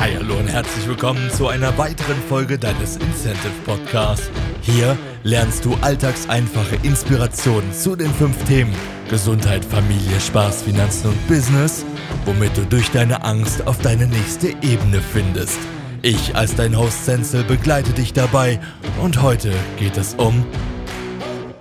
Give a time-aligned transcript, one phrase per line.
[0.00, 4.28] Hi, hallo und herzlich willkommen zu einer weiteren Folge deines Incentive Podcasts.
[4.60, 8.74] Hier lernst du alltagseinfache Inspirationen zu den fünf Themen
[9.08, 11.84] Gesundheit, Familie, Spaß, Finanzen und Business,
[12.24, 15.58] womit du durch deine Angst auf deine nächste Ebene findest.
[16.02, 18.60] Ich als dein Host Senzel begleite dich dabei
[19.00, 20.44] und heute geht es um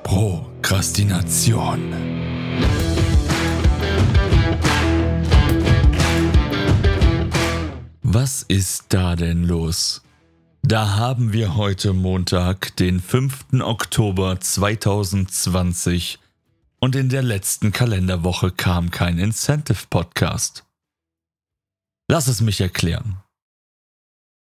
[0.04, 2.13] Prokrastination.
[8.16, 10.04] Was ist da denn los?
[10.62, 13.54] Da haben wir heute Montag, den 5.
[13.62, 16.20] Oktober 2020
[16.80, 20.64] und in der letzten Kalenderwoche kam kein Incentive Podcast.
[22.08, 23.18] Lass es mich erklären.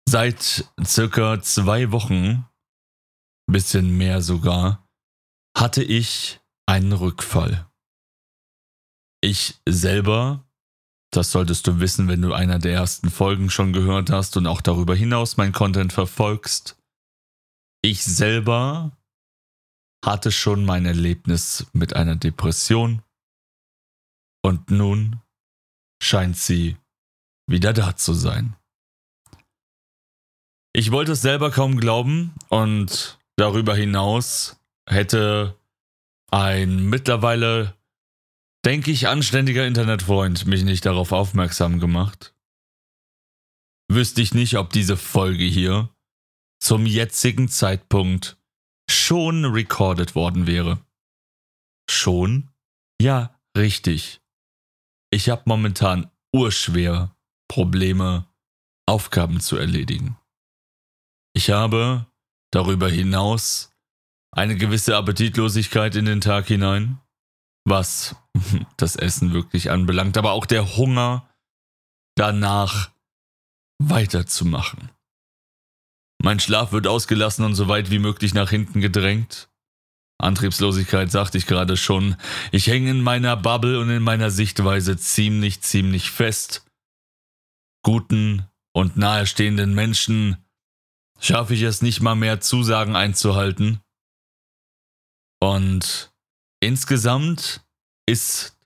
[0.09, 2.47] Seit circa zwei Wochen,
[3.51, 4.87] bisschen mehr sogar,
[5.57, 7.69] hatte ich einen Rückfall.
[9.21, 10.48] Ich selber
[11.11, 14.61] das solltest du wissen, wenn du einer der ersten Folgen schon gehört hast und auch
[14.61, 16.77] darüber hinaus mein Content verfolgst.
[17.83, 18.93] Ich selber
[20.05, 23.03] hatte schon mein Erlebnis mit einer Depression
[24.43, 25.21] und nun
[26.03, 26.77] scheint sie
[27.49, 28.57] wieder da zu sein.
[30.75, 35.59] Ich wollte es selber kaum glauben und darüber hinaus hätte
[36.31, 37.78] ein mittlerweile
[38.65, 42.35] denke ich, anständiger Internetfreund mich nicht darauf aufmerksam gemacht,
[43.91, 45.89] wüsste ich nicht, ob diese Folge hier
[46.61, 48.37] zum jetzigen Zeitpunkt
[48.91, 50.79] schon recorded worden wäre.
[51.91, 52.51] Schon?
[53.01, 54.21] Ja, richtig.
[55.11, 57.17] Ich habe momentan urschwer
[57.49, 58.27] Probleme,
[58.87, 60.17] Aufgaben zu erledigen.
[61.35, 62.07] Ich habe
[62.51, 63.73] darüber hinaus
[64.33, 67.01] eine gewisse Appetitlosigkeit in den Tag hinein
[67.69, 68.17] was
[68.77, 71.29] das Essen wirklich anbelangt, aber auch der Hunger
[72.17, 72.91] danach
[73.79, 74.91] weiterzumachen.
[76.23, 79.49] Mein Schlaf wird ausgelassen und so weit wie möglich nach hinten gedrängt.
[80.21, 82.17] Antriebslosigkeit sagte ich gerade schon.
[82.51, 86.65] Ich hänge in meiner Bubble und in meiner Sichtweise ziemlich, ziemlich fest.
[87.85, 90.45] Guten und nahestehenden Menschen
[91.21, 93.81] schaffe ich es nicht mal mehr, Zusagen einzuhalten.
[95.41, 96.13] Und
[96.61, 97.65] insgesamt
[98.07, 98.57] ist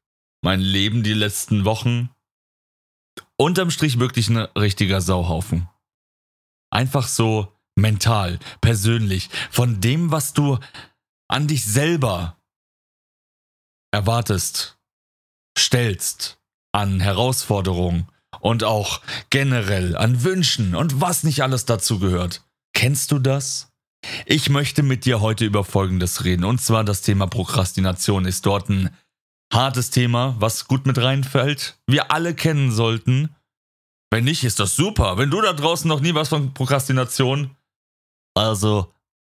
[0.43, 2.11] mein Leben die letzten Wochen
[3.37, 5.69] unterm Strich wirklich ein richtiger Sauhaufen.
[6.71, 10.59] Einfach so mental, persönlich, von dem, was du
[11.29, 12.37] an dich selber
[13.93, 14.79] erwartest,
[15.59, 16.39] stellst,
[16.73, 18.09] an Herausforderungen
[18.41, 22.45] und auch generell an Wünschen und was nicht alles dazu gehört.
[22.75, 23.72] Kennst du das?
[24.27, 26.45] Ich möchte mit dir heute über Folgendes reden.
[26.45, 28.91] Und zwar das Thema Prokrastination ist dort ein
[29.53, 31.79] hartes Thema, was gut mit reinfällt.
[31.87, 33.35] Wir alle kennen sollten.
[34.11, 35.19] Wenn nicht, ist das super.
[35.19, 37.57] Wenn du da draußen noch nie was von Prokrastination,
[38.35, 38.93] also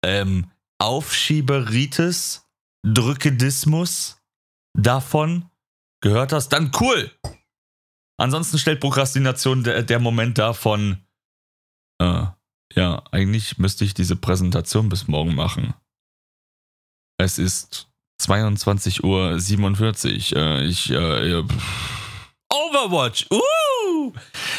[0.05, 2.49] ähm, Aufschieberitis,
[2.85, 4.21] Drückedismus
[4.77, 5.51] davon
[6.03, 7.11] gehört hast, dann cool.
[8.19, 11.05] Ansonsten stellt Prokrastination der, der Moment davon,
[12.01, 12.27] äh,
[12.75, 15.75] ja, eigentlich müsste ich diese Präsentation bis morgen machen.
[17.19, 17.89] Es ist
[18.21, 19.03] 22.47
[20.35, 20.41] Uhr.
[20.41, 21.43] Äh, ich, äh,
[22.53, 23.27] Overwatch!
[23.31, 24.13] Uh!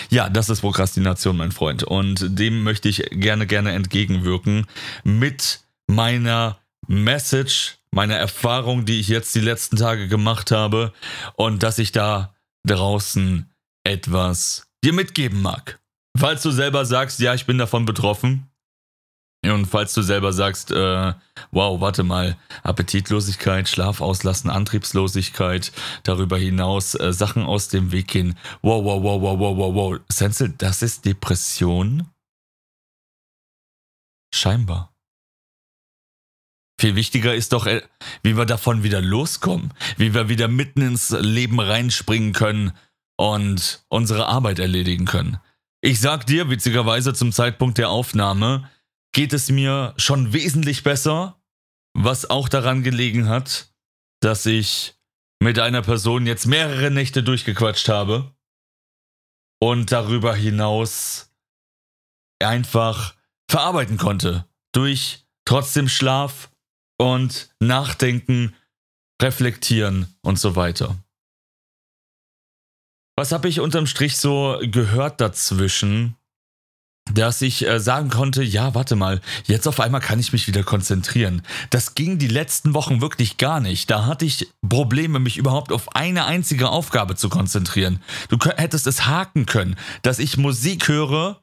[0.09, 1.83] Ja, das ist Prokrastination, mein Freund.
[1.83, 4.65] Und dem möchte ich gerne, gerne entgegenwirken
[5.03, 10.93] mit meiner Message, meiner Erfahrung, die ich jetzt die letzten Tage gemacht habe
[11.35, 12.35] und dass ich da
[12.65, 13.49] draußen
[13.83, 15.79] etwas dir mitgeben mag.
[16.17, 18.49] Falls du selber sagst, ja, ich bin davon betroffen.
[19.45, 21.13] Und falls du selber sagst, äh,
[21.51, 28.37] wow, warte mal, Appetitlosigkeit, Schlaf auslassen, Antriebslosigkeit, darüber hinaus äh, Sachen aus dem Weg gehen.
[28.61, 29.99] Wow, wow, wow, wow, wow, wow, wow.
[30.07, 32.07] Senzel, das ist Depression?
[34.33, 34.93] Scheinbar.
[36.79, 37.81] Viel wichtiger ist doch, äh,
[38.23, 42.71] wie wir davon wieder loskommen, wie wir wieder mitten ins Leben reinspringen können
[43.17, 45.39] und unsere Arbeit erledigen können.
[45.85, 48.71] Ich sag dir, witzigerweise zum Zeitpunkt der Aufnahme,
[49.11, 51.41] geht es mir schon wesentlich besser,
[51.93, 53.73] was auch daran gelegen hat,
[54.21, 54.95] dass ich
[55.41, 58.33] mit einer Person jetzt mehrere Nächte durchgequatscht habe
[59.59, 61.33] und darüber hinaus
[62.39, 63.15] einfach
[63.51, 64.47] verarbeiten konnte.
[64.71, 66.49] Durch trotzdem Schlaf
[66.97, 68.55] und Nachdenken,
[69.21, 71.02] Reflektieren und so weiter.
[73.15, 76.15] Was habe ich unterm Strich so gehört dazwischen?
[77.11, 80.63] dass ich äh, sagen konnte, ja, warte mal, jetzt auf einmal kann ich mich wieder
[80.63, 81.41] konzentrieren.
[81.69, 83.89] Das ging die letzten Wochen wirklich gar nicht.
[83.91, 88.01] Da hatte ich Probleme, mich überhaupt auf eine einzige Aufgabe zu konzentrieren.
[88.29, 91.41] Du hättest es haken können, dass ich Musik höre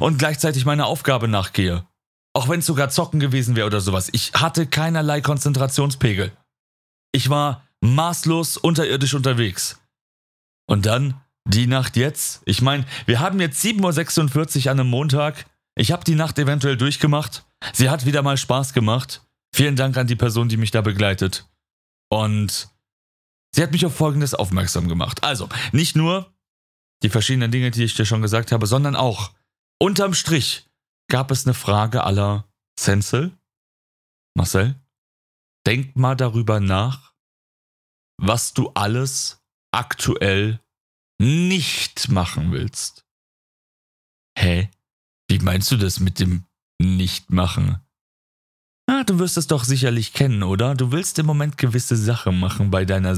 [0.00, 1.86] und gleichzeitig meiner Aufgabe nachgehe.
[2.34, 4.08] Auch wenn es sogar zocken gewesen wäre oder sowas.
[4.12, 6.32] Ich hatte keinerlei Konzentrationspegel.
[7.12, 9.78] Ich war maßlos unterirdisch unterwegs.
[10.68, 12.42] Und dann die Nacht jetzt.
[12.44, 15.46] Ich meine, wir haben jetzt 7.46 Uhr an einem Montag.
[15.74, 17.46] Ich habe die Nacht eventuell durchgemacht.
[17.72, 19.26] Sie hat wieder mal Spaß gemacht.
[19.54, 21.48] Vielen Dank an die Person, die mich da begleitet.
[22.10, 22.68] Und
[23.54, 25.24] sie hat mich auf Folgendes aufmerksam gemacht.
[25.24, 26.32] Also, nicht nur
[27.02, 29.32] die verschiedenen Dinge, die ich dir schon gesagt habe, sondern auch
[29.80, 30.68] unterm Strich
[31.08, 32.46] gab es eine Frage aller
[32.78, 33.32] Senzel.
[34.34, 34.74] Marcel,
[35.66, 37.14] denk mal darüber nach,
[38.18, 39.42] was du alles
[39.72, 40.60] aktuell
[41.20, 43.04] nicht machen willst.
[44.38, 44.70] Hä?
[45.28, 46.44] Wie meinst du das mit dem
[46.80, 47.80] Nicht-Machen?
[48.90, 50.74] Ah, du wirst es doch sicherlich kennen, oder?
[50.74, 53.14] Du willst im Moment gewisse Sachen machen bei deiner,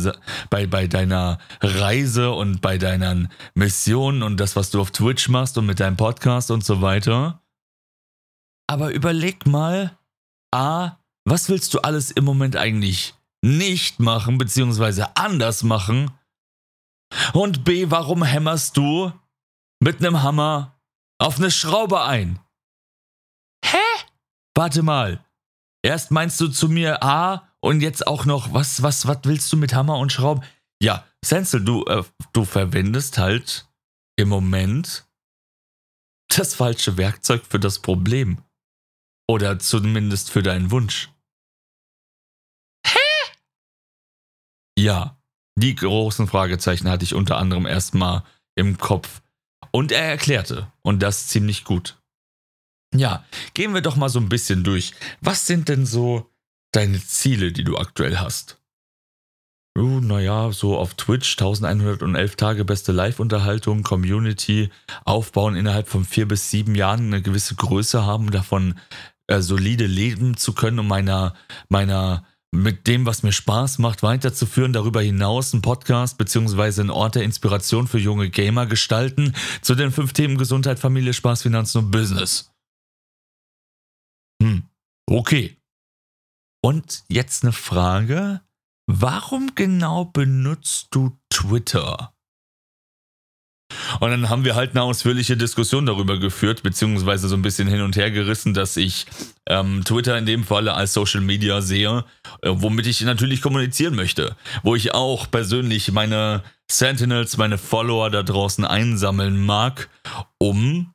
[0.50, 5.56] bei, bei deiner Reise und bei deinen Missionen und das, was du auf Twitch machst
[5.58, 7.40] und mit deinem Podcast und so weiter.
[8.66, 9.96] Aber überleg mal,
[10.52, 16.10] A, was willst du alles im Moment eigentlich nicht machen, beziehungsweise anders machen,
[17.32, 19.12] und B, warum hämmerst du
[19.80, 20.80] mit einem Hammer
[21.18, 22.38] auf eine Schraube ein?
[23.64, 23.78] Hä?
[24.54, 25.24] Warte mal.
[25.82, 29.56] Erst meinst du zu mir A und jetzt auch noch, was, was, was willst du
[29.56, 30.42] mit Hammer und Schrauben?
[30.82, 33.68] Ja, Sensel, du, äh, du verwendest halt
[34.16, 35.06] im Moment
[36.28, 38.42] das falsche Werkzeug für das Problem.
[39.28, 41.10] Oder zumindest für deinen Wunsch.
[42.86, 42.98] Hä?
[44.78, 45.19] Ja,
[45.60, 48.22] die großen Fragezeichen hatte ich unter anderem erstmal
[48.54, 49.22] im Kopf.
[49.70, 51.96] Und er erklärte, und das ziemlich gut.
[52.94, 53.24] Ja,
[53.54, 54.92] gehen wir doch mal so ein bisschen durch.
[55.20, 56.28] Was sind denn so
[56.72, 58.60] deine Ziele, die du aktuell hast?
[59.78, 64.70] Uh, naja, so auf Twitch 1111 Tage beste Live-Unterhaltung, Community
[65.04, 68.74] aufbauen innerhalb von vier bis sieben Jahren eine gewisse Größe haben, davon
[69.28, 71.34] äh, solide leben zu können, um meiner,
[71.68, 76.80] meiner mit dem, was mir Spaß macht, weiterzuführen, darüber hinaus einen Podcast bzw.
[76.80, 81.42] einen Ort der Inspiration für junge Gamer gestalten zu den fünf Themen Gesundheit, Familie, Spaß,
[81.42, 82.52] Finanzen und Business.
[84.42, 84.64] Hm,
[85.06, 85.56] okay.
[86.62, 88.40] Und jetzt eine Frage.
[88.86, 92.12] Warum genau benutzt du Twitter?
[94.00, 97.82] Und dann haben wir halt eine ausführliche Diskussion darüber geführt, beziehungsweise so ein bisschen hin
[97.82, 99.06] und her gerissen, dass ich
[99.46, 102.04] ähm, Twitter in dem Falle als Social Media sehe,
[102.42, 104.36] äh, womit ich natürlich kommunizieren möchte.
[104.62, 109.88] Wo ich auch persönlich meine Sentinels, meine Follower da draußen einsammeln mag,
[110.38, 110.92] um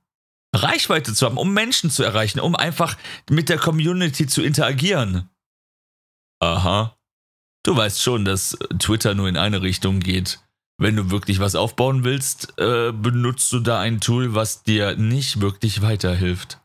[0.56, 2.98] Reichweite zu haben, um Menschen zu erreichen, um einfach
[3.30, 5.30] mit der Community zu interagieren.
[6.40, 6.98] Aha.
[7.64, 10.40] Du weißt schon, dass Twitter nur in eine Richtung geht
[10.78, 15.42] wenn du wirklich was aufbauen willst, äh, benutzt du da ein Tool, was dir nicht
[15.42, 16.60] wirklich weiterhilft.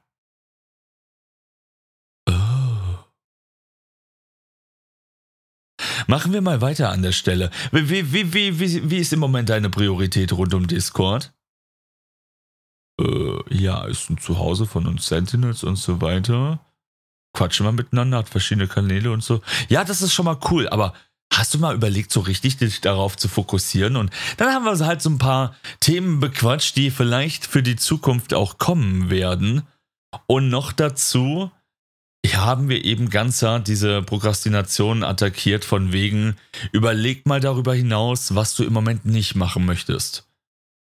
[2.28, 3.04] Oh.
[6.06, 7.50] Machen wir mal weiter an der Stelle.
[7.70, 11.32] Wie, wie, wie, wie, wie ist im Moment deine Priorität rund um Discord?
[13.00, 16.60] Äh, ja, ist ein Zuhause von uns Sentinels und so weiter.
[17.32, 19.40] Quatschen wir miteinander, hat verschiedene Kanäle und so.
[19.68, 20.94] Ja, das ist schon mal cool, aber
[21.32, 23.96] Hast du mal überlegt, so richtig dich darauf zu fokussieren?
[23.96, 28.34] Und dann haben wir halt so ein paar Themen bequatscht, die vielleicht für die Zukunft
[28.34, 29.62] auch kommen werden.
[30.26, 31.50] Und noch dazu
[32.28, 36.36] haben wir eben ganz hart diese Prokrastination attackiert von wegen,
[36.72, 40.28] überleg mal darüber hinaus, was du im Moment nicht machen möchtest.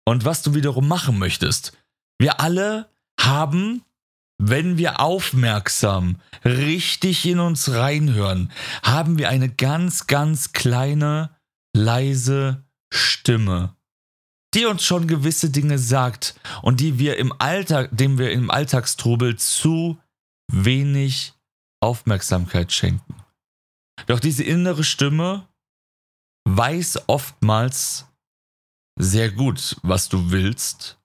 [0.05, 1.73] Und was du wiederum machen möchtest.
[2.19, 2.89] Wir alle
[3.21, 3.83] haben
[4.43, 6.17] wenn wir aufmerksam
[6.47, 8.51] richtig in uns reinhören,
[8.83, 11.37] haben wir eine ganz, ganz kleine,
[11.77, 13.77] leise Stimme,
[14.55, 19.37] die uns schon gewisse Dinge sagt und die wir im Alltag, dem wir im Alltagstrubel
[19.37, 19.99] zu
[20.51, 21.35] wenig
[21.81, 23.17] Aufmerksamkeit schenken.
[24.07, 25.49] Doch diese innere Stimme
[26.49, 28.07] weiß oftmals
[28.99, 31.00] sehr gut, was du willst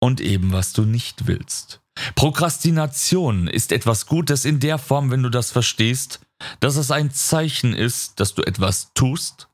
[0.00, 1.80] und eben was du nicht willst.
[2.14, 6.20] Prokrastination ist etwas Gutes in der Form, wenn du das verstehst,
[6.60, 9.48] dass es ein Zeichen ist, dass du etwas tust,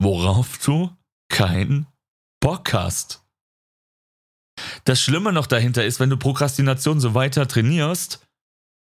[0.00, 0.96] worauf du
[1.28, 1.86] keinen
[2.40, 3.22] Bock hast.
[4.84, 8.24] Das Schlimme noch dahinter ist, wenn du Prokrastination so weiter trainierst,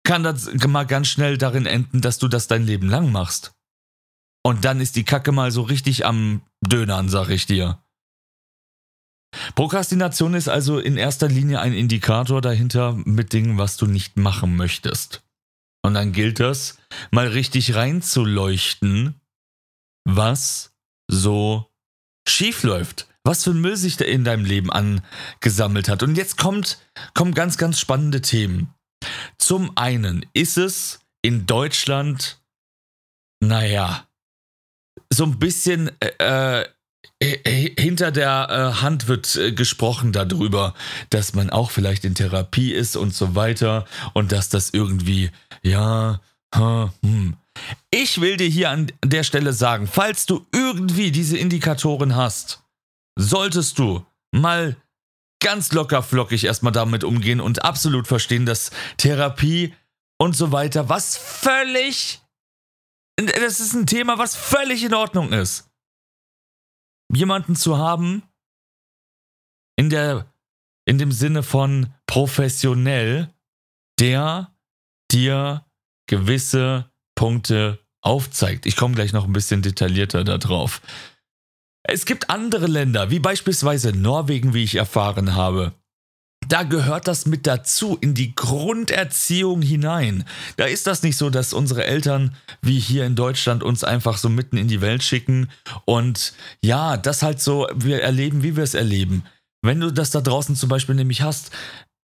[0.03, 3.51] kann das mal ganz schnell darin enden, dass du das dein Leben lang machst.
[4.43, 7.84] Und dann ist die Kacke mal so richtig am Dönern, sag ich dir.
[9.55, 14.55] Prokrastination ist also in erster Linie ein Indikator dahinter mit Dingen, was du nicht machen
[14.55, 15.24] möchtest.
[15.81, 16.77] Und dann gilt es,
[17.12, 19.19] mal richtig reinzuleuchten,
[20.05, 20.74] was
[21.09, 21.71] so
[22.27, 26.03] schief läuft, was für ein Müll sich da in deinem Leben angesammelt hat.
[26.03, 26.79] Und jetzt kommt,
[27.13, 28.74] kommen ganz, ganz spannende Themen.
[29.38, 32.41] Zum einen ist es in Deutschland,
[33.41, 34.07] naja,
[35.12, 36.69] so ein bisschen äh, äh,
[37.22, 40.74] hinter der äh, Hand wird äh, gesprochen darüber,
[41.10, 46.22] dass man auch vielleicht in Therapie ist und so weiter und dass das irgendwie, ja,
[46.56, 47.36] hm.
[47.91, 52.63] Ich will dir hier an der Stelle sagen, falls du irgendwie diese Indikatoren hast,
[53.18, 54.77] solltest du mal
[55.41, 59.74] ganz locker flockig erstmal damit umgehen und absolut verstehen, dass Therapie
[60.18, 62.22] und so weiter, was völlig,
[63.18, 65.68] das ist ein Thema, was völlig in Ordnung ist
[67.13, 68.23] jemanden zu haben,
[69.75, 70.33] in der,
[70.85, 73.33] in dem Sinne von professionell,
[73.99, 74.53] der
[75.11, 75.65] dir
[76.07, 78.65] gewisse Punkte aufzeigt.
[78.65, 80.81] Ich komme gleich noch ein bisschen detaillierter darauf.
[81.83, 85.73] Es gibt andere Länder, wie beispielsweise Norwegen, wie ich erfahren habe,
[86.48, 90.25] da gehört das mit dazu, in die Grunderziehung hinein.
[90.58, 94.29] Da ist das nicht so, dass unsere Eltern wie hier in Deutschland uns einfach so
[94.29, 95.50] mitten in die Welt schicken
[95.86, 99.24] und ja, das halt so, wir erleben, wie wir es erleben.
[99.62, 101.51] Wenn du das da draußen zum Beispiel nämlich hast,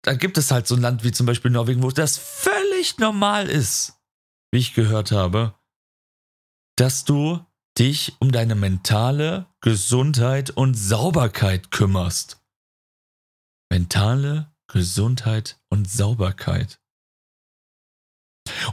[0.03, 3.47] da gibt es halt so ein Land wie zum Beispiel Norwegen, wo das völlig normal
[3.47, 3.93] ist,
[4.51, 5.53] wie ich gehört habe,
[6.77, 7.45] dass du
[7.77, 12.40] dich um deine mentale Gesundheit und Sauberkeit kümmerst
[13.71, 16.79] mentale Gesundheit und Sauberkeit.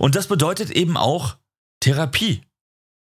[0.00, 1.36] Und das bedeutet eben auch
[1.80, 2.42] Therapie.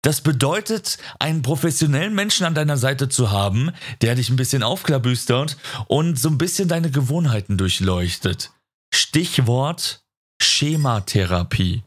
[0.02, 5.56] Das bedeutet, einen professionellen Menschen an deiner Seite zu haben, der dich ein bisschen aufklabüstert
[5.86, 8.52] und so ein bisschen deine Gewohnheiten durchleuchtet.
[8.94, 10.04] Stichwort
[10.40, 11.82] Schematherapie.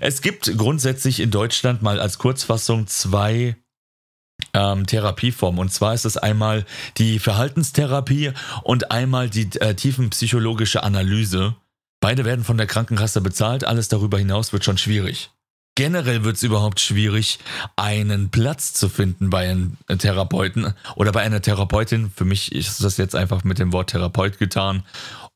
[0.00, 3.56] Es gibt grundsätzlich in Deutschland mal als Kurzfassung zwei
[4.54, 5.58] ähm, Therapieform.
[5.58, 6.64] Und zwar ist es einmal
[6.96, 11.54] die Verhaltenstherapie und einmal die äh, tiefenpsychologische Analyse.
[12.00, 15.30] Beide werden von der Krankenkasse bezahlt, alles darüber hinaus wird schon schwierig.
[15.74, 17.38] Generell wird es überhaupt schwierig,
[17.76, 22.10] einen Platz zu finden bei einem Therapeuten oder bei einer Therapeutin.
[22.10, 24.82] Für mich ist das jetzt einfach mit dem Wort Therapeut getan.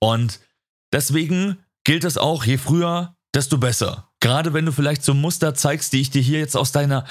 [0.00, 0.40] Und
[0.92, 4.08] deswegen gilt es auch, je früher, desto besser.
[4.18, 7.04] Gerade wenn du vielleicht so Muster zeigst, die ich dir hier jetzt aus deiner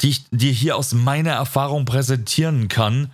[0.00, 3.12] die ich dir hier aus meiner Erfahrung präsentieren kann,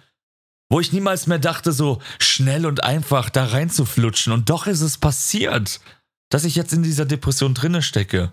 [0.69, 4.33] wo ich niemals mehr dachte, so schnell und einfach da reinzuflutschen.
[4.33, 5.81] Und doch ist es passiert,
[6.29, 8.33] dass ich jetzt in dieser Depression drinne stecke.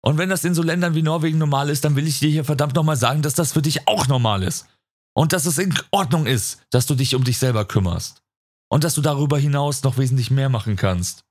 [0.00, 2.44] Und wenn das in so Ländern wie Norwegen normal ist, dann will ich dir hier
[2.44, 4.66] verdammt nochmal sagen, dass das für dich auch normal ist.
[5.14, 8.22] Und dass es in Ordnung ist, dass du dich um dich selber kümmerst.
[8.68, 11.24] Und dass du darüber hinaus noch wesentlich mehr machen kannst.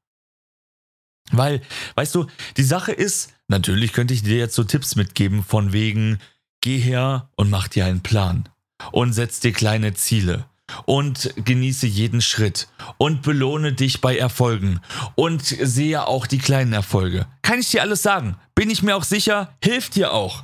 [1.32, 1.62] Weil,
[1.96, 2.28] weißt du,
[2.58, 6.20] die Sache ist, natürlich könnte ich dir jetzt so Tipps mitgeben von wegen,
[6.62, 8.50] Geh her und mach dir einen Plan
[8.92, 10.46] und setz dir kleine Ziele
[10.86, 14.82] und genieße jeden Schritt und belohne dich bei Erfolgen
[15.16, 17.28] und sehe auch die kleinen Erfolge.
[17.42, 18.38] Kann ich dir alles sagen?
[18.56, 20.44] Bin ich mir auch sicher, hilft dir auch.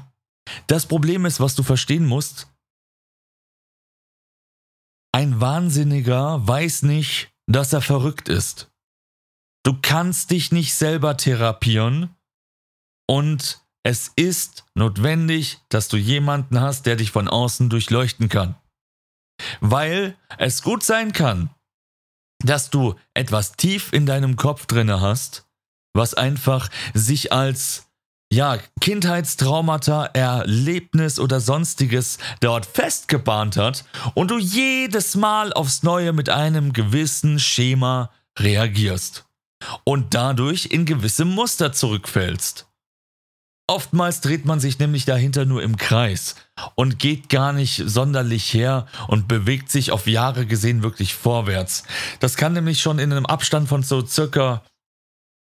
[0.68, 2.48] Das Problem ist, was du verstehen musst,
[5.12, 8.72] ein Wahnsinniger weiß nicht, dass er verrückt ist.
[9.64, 12.16] Du kannst dich nicht selber therapieren
[13.08, 18.56] und es ist notwendig, dass du jemanden hast, der dich von außen durchleuchten kann.
[19.60, 21.50] Weil es gut sein kann,
[22.44, 25.46] dass du etwas tief in deinem Kopf drinne hast,
[25.94, 27.88] was einfach sich als
[28.32, 33.86] ja, Kindheitstraumata, Erlebnis oder sonstiges dort festgebahnt hat
[34.16, 38.10] und du jedes Mal aufs Neue mit einem gewissen Schema
[38.40, 39.26] reagierst
[39.84, 42.68] und dadurch in gewisse Muster zurückfällst.
[43.68, 46.36] Oftmals dreht man sich nämlich dahinter nur im Kreis
[46.76, 51.84] und geht gar nicht sonderlich her und bewegt sich auf Jahre gesehen wirklich vorwärts.
[52.20, 54.64] Das kann nämlich schon in einem Abstand von so circa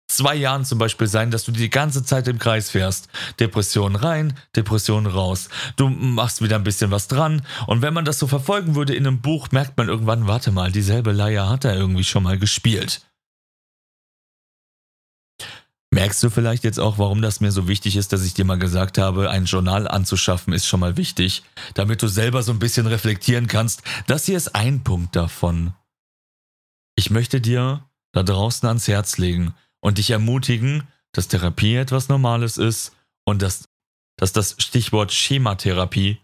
[0.09, 3.09] zwei Jahren zum Beispiel sein, dass du die ganze Zeit im Kreis fährst.
[3.39, 5.49] Depression rein, Depression raus.
[5.75, 7.43] Du machst wieder ein bisschen was dran.
[7.67, 10.71] Und wenn man das so verfolgen würde in einem Buch, merkt man irgendwann, warte mal,
[10.71, 13.01] dieselbe Leier hat er irgendwie schon mal gespielt.
[15.91, 18.59] Merkst du vielleicht jetzt auch, warum das mir so wichtig ist, dass ich dir mal
[18.59, 21.43] gesagt habe, ein Journal anzuschaffen ist schon mal wichtig,
[21.73, 23.81] damit du selber so ein bisschen reflektieren kannst.
[24.05, 25.73] Das hier ist ein Punkt davon.
[26.95, 32.57] Ich möchte dir da draußen ans Herz legen und dich ermutigen, dass Therapie etwas Normales
[32.57, 33.65] ist und dass,
[34.15, 36.19] dass das Stichwort Schematherapie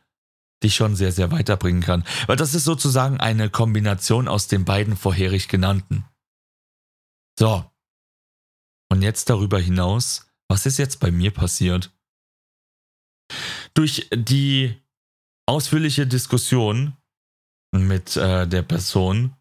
[0.64, 2.04] dich schon sehr, sehr weiterbringen kann.
[2.28, 6.06] Weil das ist sozusagen eine Kombination aus den beiden vorherig genannten.
[7.40, 7.66] So.
[8.90, 11.92] Und jetzt darüber hinaus, was ist jetzt bei mir passiert?
[13.74, 14.76] Durch die
[15.48, 16.96] ausführliche Diskussion
[17.72, 19.36] mit äh, der Person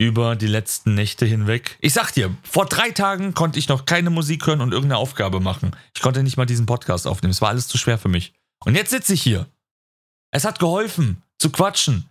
[0.00, 1.76] über die letzten Nächte hinweg.
[1.80, 5.40] Ich sag dir, vor drei Tagen konnte ich noch keine Musik hören und irgendeine Aufgabe
[5.40, 5.74] machen.
[5.94, 7.32] Ich konnte nicht mal diesen Podcast aufnehmen.
[7.32, 8.32] Es war alles zu schwer für mich.
[8.64, 9.46] Und jetzt sitze ich hier.
[10.30, 12.08] Es hat geholfen, zu quatschen.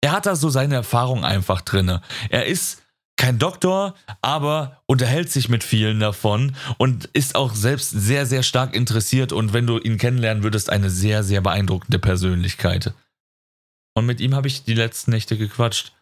[0.00, 2.00] Er hat da so seine Erfahrung einfach drinne.
[2.30, 2.82] Er ist
[3.16, 8.74] kein Doktor, aber unterhält sich mit vielen davon und ist auch selbst sehr, sehr stark
[8.74, 12.92] interessiert und wenn du ihn kennenlernen würdest, eine sehr, sehr beeindruckende Persönlichkeit.
[13.94, 15.92] Und mit ihm habe ich die letzten Nächte gequatscht.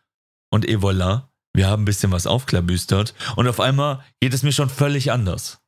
[0.50, 4.52] Und et voilà, wir haben ein bisschen was aufklabüstert und auf einmal geht es mir
[4.52, 5.60] schon völlig anders.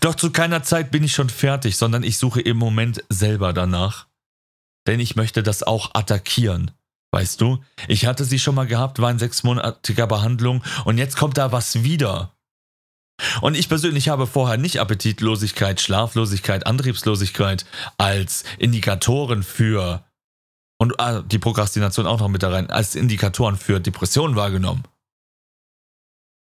[0.00, 4.06] Doch zu keiner Zeit bin ich schon fertig, sondern ich suche im Moment selber danach.
[4.86, 6.70] Denn ich möchte das auch attackieren.
[7.18, 7.58] Weißt du,
[7.88, 11.82] ich hatte sie schon mal gehabt, war in sechsmonatiger Behandlung und jetzt kommt da was
[11.82, 12.32] wieder.
[13.40, 20.04] Und ich persönlich habe vorher nicht Appetitlosigkeit, Schlaflosigkeit, Antriebslosigkeit als Indikatoren für
[20.78, 24.84] und ah, die Prokrastination auch noch mit da rein, als Indikatoren für Depressionen wahrgenommen.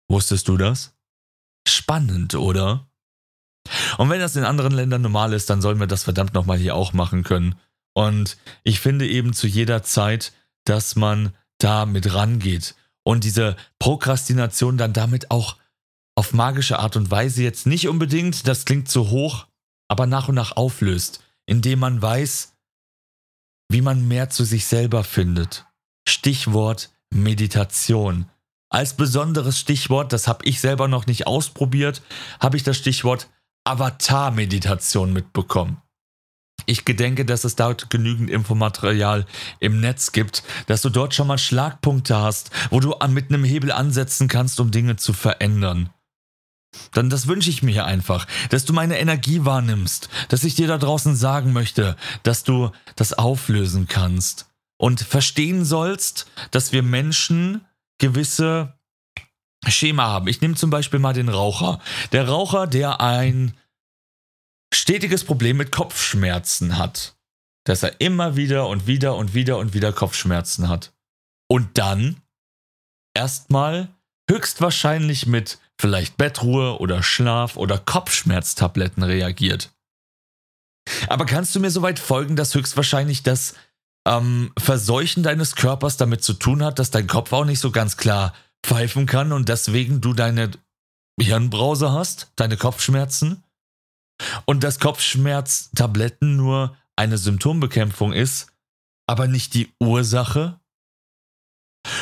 [0.10, 0.94] Wusstest du das?
[1.66, 2.90] Spannend, oder?
[3.98, 6.76] Und wenn das in anderen Ländern normal ist, dann sollen wir das verdammt nochmal hier
[6.76, 7.56] auch machen können.
[7.94, 10.34] Und ich finde eben zu jeder Zeit,
[10.66, 15.58] dass man da mit rangeht und diese Prokrastination dann damit auch
[16.16, 19.48] auf magische Art und Weise jetzt nicht unbedingt, das klingt zu hoch,
[19.88, 22.54] aber nach und nach auflöst, indem man weiß,
[23.70, 25.66] wie man mehr zu sich selber findet.
[26.08, 28.30] Stichwort Meditation.
[28.70, 32.02] Als besonderes Stichwort, das habe ich selber noch nicht ausprobiert,
[32.40, 33.30] habe ich das Stichwort
[33.64, 35.82] Avatar-Meditation mitbekommen.
[36.66, 39.26] Ich gedenke, dass es dort genügend Infomaterial
[39.60, 43.72] im Netz gibt, dass du dort schon mal Schlagpunkte hast, wo du mit einem Hebel
[43.72, 45.90] ansetzen kannst, um Dinge zu verändern.
[46.92, 50.78] Dann das wünsche ich mir einfach, dass du meine Energie wahrnimmst, dass ich dir da
[50.78, 57.66] draußen sagen möchte, dass du das auflösen kannst und verstehen sollst, dass wir Menschen
[57.98, 58.74] gewisse
[59.68, 60.28] Schema haben.
[60.28, 61.80] Ich nehme zum Beispiel mal den Raucher.
[62.12, 63.56] Der Raucher, der ein
[64.76, 67.16] stetiges Problem mit Kopfschmerzen hat.
[67.66, 70.94] Dass er immer wieder und wieder und wieder und wieder Kopfschmerzen hat.
[71.48, 72.22] Und dann
[73.16, 73.90] erstmal
[74.30, 79.72] höchstwahrscheinlich mit vielleicht Bettruhe oder Schlaf oder Kopfschmerztabletten reagiert.
[81.08, 83.56] Aber kannst du mir soweit folgen, dass höchstwahrscheinlich das
[84.08, 87.98] ähm, Verseuchen deines Körpers damit zu tun hat, dass dein Kopf auch nicht so ganz
[87.98, 88.34] klar
[88.64, 90.52] pfeifen kann und deswegen du deine
[91.20, 93.44] Hirnbrause hast, deine Kopfschmerzen?
[94.46, 98.48] Und dass Kopfschmerztabletten nur eine Symptombekämpfung ist,
[99.08, 100.60] aber nicht die Ursache?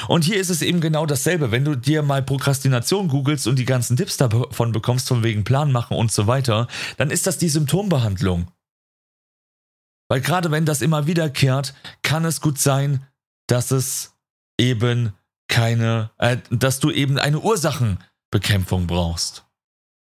[0.08, 1.52] Und hier ist es eben genau dasselbe.
[1.52, 5.71] Wenn du dir mal Prokrastination googelst und die ganzen Tipps davon bekommst, von wegen Plan
[5.71, 8.49] machen und so weiter, dann ist das die Symptombehandlung.
[10.10, 13.06] Weil gerade wenn das immer wiederkehrt, kann es gut sein,
[13.47, 14.15] dass es
[14.60, 15.13] eben
[15.47, 19.45] keine, äh, dass du eben eine Ursachenbekämpfung brauchst.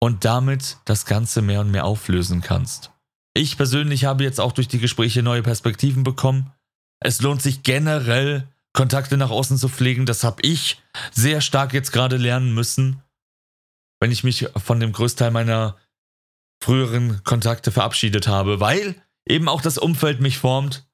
[0.04, 2.92] Und damit das Ganze mehr und mehr auflösen kannst.
[3.34, 6.52] Ich persönlich habe jetzt auch durch die Gespräche neue Perspektiven bekommen.
[7.00, 10.06] Es lohnt sich generell, Kontakte nach außen zu pflegen.
[10.06, 10.82] Das habe ich
[11.14, 13.02] sehr stark jetzt gerade lernen müssen,
[14.02, 15.78] wenn ich mich von dem Größteil meiner
[16.62, 20.86] früheren Kontakte verabschiedet habe, weil eben auch das Umfeld mich formt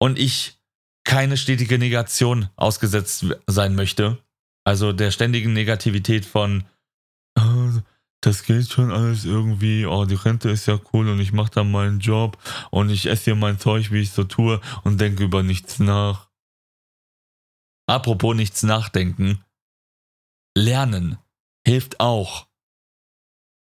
[0.00, 0.58] und ich
[1.04, 4.18] keine stetige Negation ausgesetzt sein möchte.
[4.64, 6.64] Also der ständigen Negativität von,
[8.26, 11.62] das geht schon alles irgendwie, oh, die Rente ist ja cool und ich mache da
[11.62, 12.36] meinen Job
[12.72, 16.28] und ich esse hier mein Zeug, wie ich so tue und denke über nichts nach.
[17.86, 19.44] Apropos nichts nachdenken.
[20.56, 21.18] Lernen
[21.64, 22.48] hilft auch,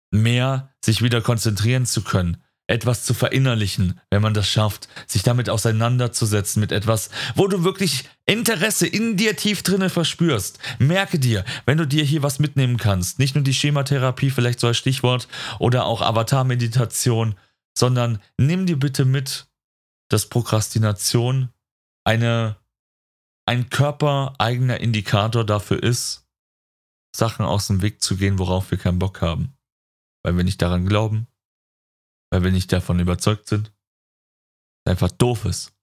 [0.09, 5.49] mehr sich wieder konzentrieren zu können, etwas zu verinnerlichen, wenn man das schafft, sich damit
[5.49, 10.59] auseinanderzusetzen mit etwas, wo du wirklich Interesse in dir tief drinne verspürst.
[10.79, 14.67] Merke dir, wenn du dir hier was mitnehmen kannst, nicht nur die Schematherapie, vielleicht so
[14.67, 15.27] als Stichwort,
[15.59, 17.35] oder auch Avatar-Meditation,
[17.77, 19.47] sondern nimm dir bitte mit,
[20.09, 21.49] dass Prokrastination
[22.03, 22.57] eine
[23.47, 26.25] ein körpereigener Indikator dafür ist,
[27.15, 29.53] Sachen aus dem Weg zu gehen, worauf wir keinen Bock haben.
[30.23, 31.27] Weil wir nicht daran glauben,
[32.31, 33.71] weil wir nicht davon überzeugt sind.
[34.87, 35.73] Einfach doof ist.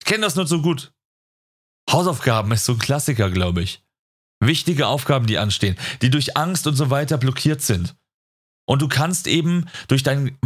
[0.00, 0.92] Ich kenne das nur so gut.
[1.90, 3.82] Hausaufgaben ist so ein Klassiker, glaube ich.
[4.40, 7.96] Wichtige Aufgaben, die anstehen, die durch Angst und so weiter blockiert sind.
[8.66, 10.38] Und du kannst eben durch dein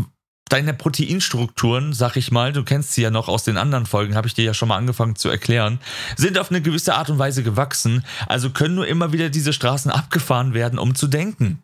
[0.48, 4.26] deine Proteinstrukturen, sag ich mal, du kennst sie ja noch aus den anderen Folgen, habe
[4.26, 5.78] ich dir ja schon mal angefangen zu erklären,
[6.16, 8.04] sind auf eine gewisse Art und Weise gewachsen.
[8.26, 11.62] Also können nur immer wieder diese Straßen abgefahren werden, um zu denken.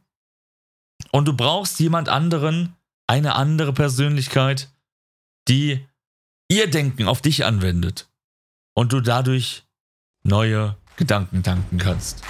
[1.11, 2.75] Und du brauchst jemand anderen,
[3.07, 4.73] eine andere Persönlichkeit,
[5.49, 5.87] die
[6.49, 8.09] ihr Denken auf dich anwendet
[8.75, 9.65] und du dadurch
[10.23, 12.23] neue Gedanken tanken kannst.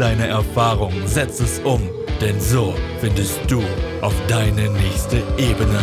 [0.00, 1.82] Deine Erfahrung, setz es um,
[2.22, 3.62] denn so findest du
[4.00, 5.78] auf deine nächste Ebene.